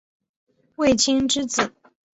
[0.77, 1.71] 卫青之子。